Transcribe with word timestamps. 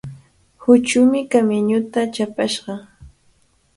Huchumi 0.63 1.19
kamiñuta 1.31 1.99
chapashqa. 2.13 2.73